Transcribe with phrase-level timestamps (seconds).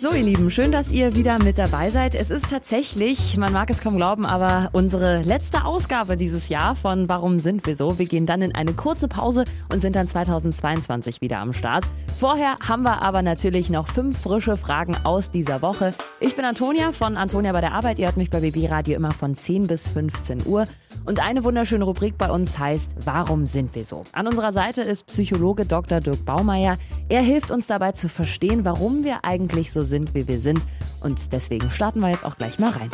[0.00, 2.14] So, ihr Lieben, schön, dass ihr wieder mit dabei seid.
[2.14, 7.08] Es ist tatsächlich, man mag es kaum glauben, aber unsere letzte Ausgabe dieses Jahr von
[7.08, 7.98] Warum sind wir so?
[7.98, 9.42] Wir gehen dann in eine kurze Pause
[9.72, 11.84] und sind dann 2022 wieder am Start.
[12.16, 15.92] Vorher haben wir aber natürlich noch fünf frische Fragen aus dieser Woche.
[16.20, 17.98] Ich bin Antonia von Antonia bei der Arbeit.
[17.98, 20.68] Ihr hört mich bei BB Radio immer von 10 bis 15 Uhr.
[21.04, 24.02] Und eine wunderschöne Rubrik bei uns heißt Warum sind wir so?
[24.12, 26.00] An unserer Seite ist Psychologe Dr.
[26.00, 26.76] Dirk Baumeier.
[27.08, 30.60] Er hilft uns dabei zu verstehen, warum wir eigentlich so sind, wie wir sind.
[31.00, 32.90] Und deswegen starten wir jetzt auch gleich mal rein.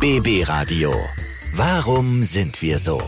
[0.00, 0.92] BB Radio.
[1.56, 3.00] Warum sind wir so?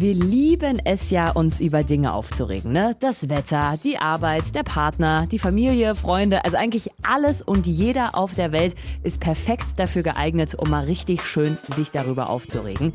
[0.00, 2.72] Wir lieben es ja, uns über Dinge aufzuregen.
[2.72, 2.96] Ne?
[2.98, 8.34] Das Wetter, die Arbeit, der Partner, die Familie, Freunde, also eigentlich alles und jeder auf
[8.34, 12.92] der Welt ist perfekt dafür geeignet, um mal richtig schön sich darüber aufzuregen.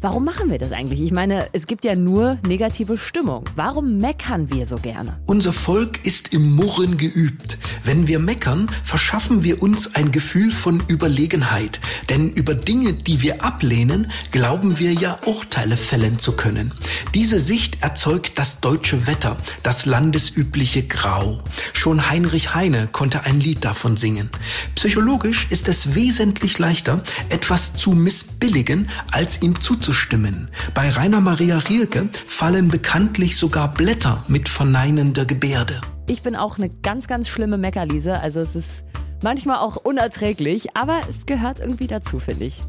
[0.00, 1.00] Warum machen wir das eigentlich?
[1.02, 3.44] Ich meine, es gibt ja nur negative Stimmung.
[3.54, 5.20] Warum meckern wir so gerne?
[5.26, 7.58] Unser Volk ist im Murren geübt.
[7.84, 11.80] Wenn wir meckern, verschaffen wir uns ein Gefühl von Überlegenheit.
[12.08, 16.39] Denn über Dinge, die wir ablehnen, glauben wir ja Urteile fällen zu können.
[17.14, 21.42] Diese Sicht erzeugt das deutsche Wetter, das landesübliche Grau.
[21.74, 24.30] Schon Heinrich Heine konnte ein Lied davon singen.
[24.74, 30.48] Psychologisch ist es wesentlich leichter, etwas zu missbilligen, als ihm zuzustimmen.
[30.72, 35.80] Bei Rainer Maria Rilke fallen bekanntlich sogar Blätter mit verneinender Gebärde.
[36.06, 38.18] Ich bin auch eine ganz, ganz schlimme Meckerliese.
[38.18, 38.84] Also es ist
[39.22, 42.62] manchmal auch unerträglich, aber es gehört irgendwie dazu, finde ich.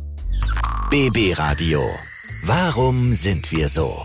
[0.90, 1.82] BB Radio.
[2.44, 4.04] Warum sind wir so?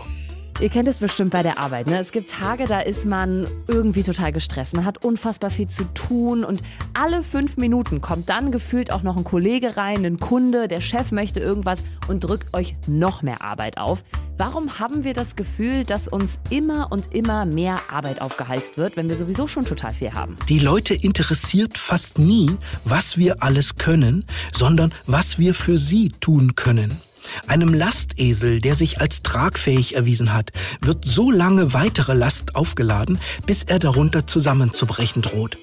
[0.59, 1.87] Ihr kennt es bestimmt bei der Arbeit.
[1.87, 1.97] Ne?
[1.97, 4.75] Es gibt Tage, da ist man irgendwie total gestresst.
[4.75, 6.61] Man hat unfassbar viel zu tun und
[6.93, 11.11] alle fünf Minuten kommt dann gefühlt auch noch ein Kollege rein, ein Kunde, der Chef
[11.11, 14.03] möchte irgendwas und drückt euch noch mehr Arbeit auf.
[14.37, 19.09] Warum haben wir das Gefühl, dass uns immer und immer mehr Arbeit aufgeheizt wird, wenn
[19.09, 20.37] wir sowieso schon total viel haben?
[20.47, 22.51] Die Leute interessiert fast nie,
[22.85, 27.01] was wir alles können, sondern was wir für sie tun können.
[27.47, 30.51] Einem Lastesel, der sich als tragfähig erwiesen hat,
[30.81, 35.57] wird so lange weitere Last aufgeladen, bis er darunter zusammenzubrechen droht.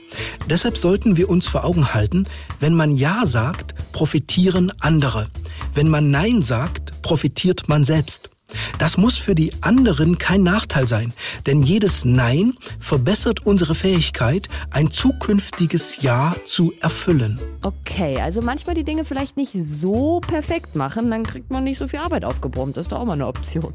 [0.48, 2.24] Deshalb sollten wir uns vor Augen halten,
[2.60, 5.28] wenn man Ja sagt, profitieren andere.
[5.74, 8.33] Wenn man Nein sagt, profitiert man selbst.
[8.78, 11.12] Das muss für die anderen kein Nachteil sein,
[11.46, 17.40] denn jedes Nein verbessert unsere Fähigkeit, ein zukünftiges Ja zu erfüllen.
[17.62, 21.88] Okay, also manchmal die Dinge vielleicht nicht so perfekt machen, dann kriegt man nicht so
[21.88, 22.76] viel Arbeit aufgebrummt.
[22.76, 23.74] Das ist doch auch mal eine Option.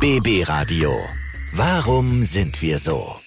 [0.00, 0.92] BB Radio.
[1.54, 3.21] Warum sind wir so?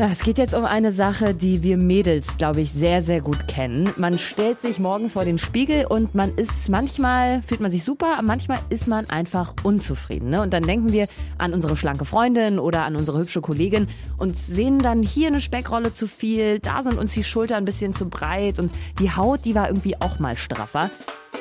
[0.00, 3.90] Es geht jetzt um eine Sache, die wir Mädels, glaube ich, sehr, sehr gut kennen.
[3.96, 8.20] Man stellt sich morgens vor den Spiegel und man ist manchmal, fühlt man sich super,
[8.22, 10.30] manchmal ist man einfach unzufrieden.
[10.30, 10.40] Ne?
[10.40, 13.88] Und dann denken wir an unsere schlanke Freundin oder an unsere hübsche Kollegin
[14.18, 17.92] und sehen dann hier eine Speckrolle zu viel, da sind uns die Schultern ein bisschen
[17.92, 18.70] zu breit und
[19.00, 20.92] die Haut, die war irgendwie auch mal straffer.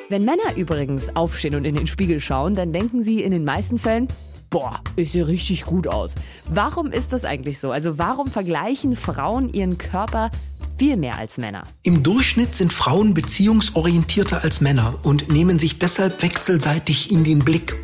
[0.10, 3.78] Wenn Männer übrigens aufstehen und in den Spiegel schauen, dann denken sie in den meisten
[3.78, 4.08] Fällen,
[4.50, 6.16] boah, ich sehe richtig gut aus.
[6.50, 7.72] Warum ist das eigentlich so?
[7.72, 10.32] Also warum vergleichen Frauen ihren Körper
[10.78, 11.66] viel mehr als Männer.
[11.82, 17.76] Im Durchschnitt sind Frauen beziehungsorientierter als Männer und nehmen sich deshalb wechselseitig in den Blick.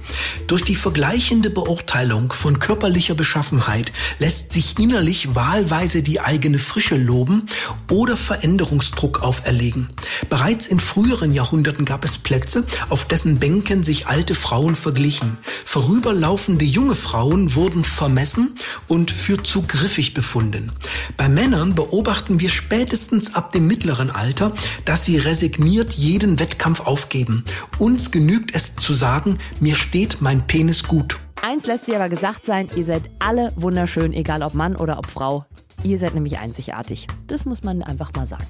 [0.47, 7.47] Durch die vergleichende Beurteilung von körperlicher Beschaffenheit lässt sich innerlich wahlweise die eigene Frische loben
[7.89, 9.89] oder Veränderungsdruck auferlegen.
[10.29, 15.37] Bereits in früheren Jahrhunderten gab es Plätze, auf dessen Bänken sich alte Frauen verglichen.
[15.65, 20.71] Vorüberlaufende junge Frauen wurden vermessen und für zu griffig befunden.
[21.17, 24.51] Bei Männern beobachten wir später spätestens ab dem mittleren Alter,
[24.83, 27.45] dass sie resigniert jeden Wettkampf aufgeben.
[27.79, 31.17] Uns genügt es zu sagen, mir steht mein Penis gut.
[31.41, 35.05] Eins lässt sich aber gesagt sein, ihr seid alle wunderschön, egal ob Mann oder ob
[35.07, 35.45] Frau.
[35.83, 37.07] Ihr seid nämlich einzigartig.
[37.27, 38.45] Das muss man einfach mal sagen.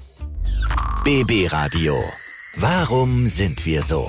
[1.04, 2.02] BB Radio.
[2.56, 4.08] Warum sind wir so?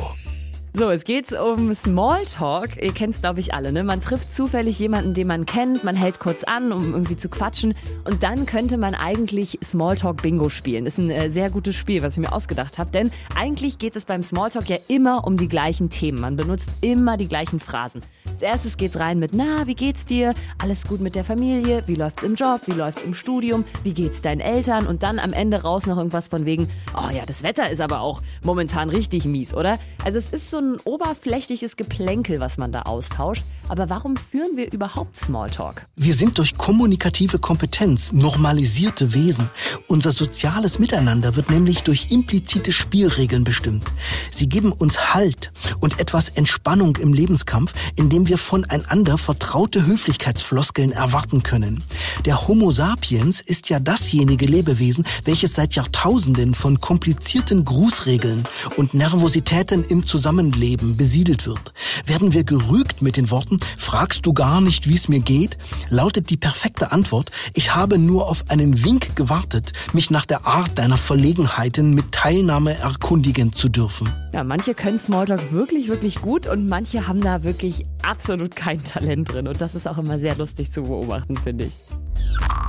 [0.77, 2.83] So, es geht um Smalltalk.
[2.83, 3.71] Ihr kennt es, glaube ich, alle.
[3.71, 3.85] Ne?
[3.85, 7.75] Man trifft zufällig jemanden, den man kennt, man hält kurz an, um irgendwie zu quatschen.
[8.03, 10.85] Und dann könnte man eigentlich Smalltalk-Bingo spielen.
[10.85, 12.91] Ist ein äh, sehr gutes Spiel, was ich mir ausgedacht habe.
[12.91, 16.19] Denn eigentlich geht es beim Smalltalk ja immer um die gleichen Themen.
[16.19, 18.01] Man benutzt immer die gleichen Phrasen.
[18.25, 20.33] Als erstes geht's rein mit, na, wie geht's dir?
[20.57, 21.83] Alles gut mit der Familie?
[21.85, 22.63] Wie läuft's im Job?
[22.65, 23.63] Wie läuft's im Studium?
[23.83, 24.87] Wie geht's deinen Eltern?
[24.87, 26.67] Und dann am Ende raus noch irgendwas von wegen,
[26.97, 29.79] oh ja, das Wetter ist aber auch momentan richtig mies, oder?
[30.03, 33.43] Also es ist so ein oberflächliches Geplänkel, was man da austauscht.
[33.67, 35.87] Aber warum führen wir überhaupt Smalltalk?
[35.95, 39.49] Wir sind durch kommunikative Kompetenz normalisierte Wesen.
[39.87, 43.85] Unser soziales Miteinander wird nämlich durch implizite Spielregeln bestimmt.
[44.31, 51.43] Sie geben uns Halt und etwas Entspannung im Lebenskampf, indem wir voneinander vertraute Höflichkeitsfloskeln erwarten
[51.43, 51.83] können.
[52.25, 58.43] Der Homo sapiens ist ja dasjenige Lebewesen, welches seit Jahrtausenden von komplizierten Grußregeln
[58.77, 60.54] und Nervositäten im Zusammenleben
[60.97, 61.73] besiedelt wird.
[62.05, 65.57] Werden wir gerügt mit den Worten, fragst du gar nicht, wie es mir geht,
[65.89, 70.77] lautet die perfekte Antwort, ich habe nur auf einen Wink gewartet, mich nach der Art
[70.77, 74.11] deiner Verlegenheiten mit Teilnahme erkundigen zu dürfen.
[74.33, 79.31] Ja, manche können Smalltalk wirklich, wirklich gut und manche haben da wirklich absolut kein Talent
[79.31, 79.47] drin.
[79.47, 81.73] Und das ist auch immer sehr lustig zu beobachten, finde ich.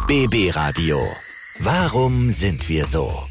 [0.07, 1.01] BB Radio.
[1.61, 3.27] Warum sind wir so?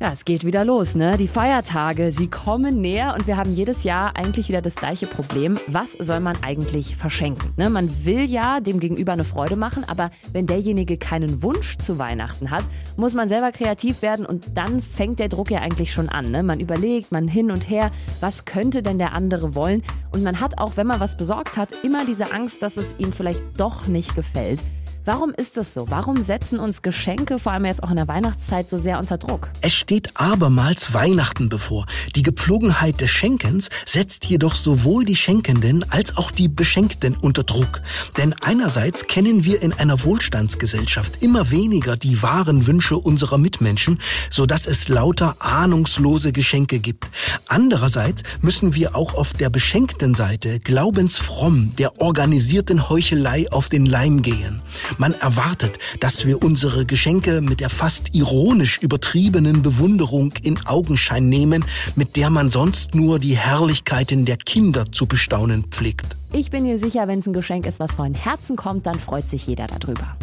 [0.00, 1.16] Ja, es geht wieder los, ne?
[1.16, 5.56] Die Feiertage, sie kommen näher und wir haben jedes Jahr eigentlich wieder das gleiche Problem.
[5.68, 7.52] Was soll man eigentlich verschenken?
[7.56, 7.70] Ne?
[7.70, 12.50] Man will ja dem Gegenüber eine Freude machen, aber wenn derjenige keinen Wunsch zu Weihnachten
[12.50, 12.64] hat,
[12.96, 16.32] muss man selber kreativ werden und dann fängt der Druck ja eigentlich schon an.
[16.32, 16.42] Ne?
[16.42, 19.84] Man überlegt, man hin und her, was könnte denn der andere wollen?
[20.10, 23.12] Und man hat auch, wenn man was besorgt hat, immer diese Angst, dass es ihm
[23.12, 24.60] vielleicht doch nicht gefällt.
[25.06, 25.84] Warum ist das so?
[25.90, 29.50] Warum setzen uns Geschenke, vor allem jetzt auch in der Weihnachtszeit, so sehr unter Druck?
[29.60, 31.84] Es steht abermals Weihnachten bevor.
[32.16, 37.82] Die Gepflogenheit des Schenkens setzt jedoch sowohl die Schenkenden als auch die Beschenkten unter Druck.
[38.16, 43.98] Denn einerseits kennen wir in einer Wohlstandsgesellschaft immer weniger die wahren Wünsche unserer Mitmenschen,
[44.30, 47.10] so dass es lauter ahnungslose Geschenke gibt.
[47.46, 54.22] Andererseits müssen wir auch auf der beschenkten Seite glaubensfromm der organisierten Heuchelei auf den Leim
[54.22, 54.62] gehen.
[54.98, 61.64] Man erwartet, dass wir unsere Geschenke mit der fast ironisch übertriebenen Bewunderung in Augenschein nehmen,
[61.96, 66.16] mit der man sonst nur die Herrlichkeiten der Kinder zu bestaunen pflegt.
[66.32, 69.28] Ich bin mir sicher, wenn es ein Geschenk ist, was von Herzen kommt, dann freut
[69.28, 70.16] sich jeder darüber.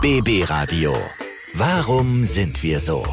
[0.00, 0.96] BB Radio.
[1.54, 3.04] Warum sind wir so?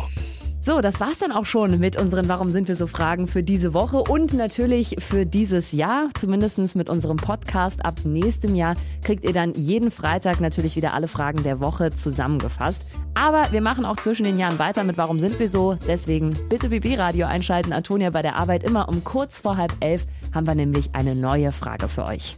[0.69, 3.74] So, das war's dann auch schon mit unseren Warum sind wir so Fragen für diese
[3.74, 6.10] Woche und natürlich für dieses Jahr.
[6.16, 7.83] Zumindest mit unserem Podcast.
[7.83, 12.86] Ab nächstem Jahr kriegt ihr dann jeden Freitag natürlich wieder alle Fragen der Woche zusammengefasst.
[13.16, 15.74] Aber wir machen auch zwischen den Jahren weiter mit Warum sind wir so?
[15.88, 17.74] Deswegen bitte BB Radio einschalten.
[17.74, 20.06] Antonia bei der Arbeit immer um kurz vor halb elf
[20.36, 22.38] haben wir nämlich eine neue Frage für euch.